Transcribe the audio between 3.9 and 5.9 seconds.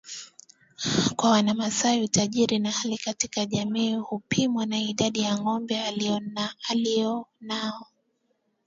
hupimwa na idadi ya ngombe